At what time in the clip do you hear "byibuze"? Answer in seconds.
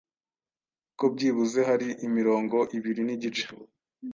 1.13-1.59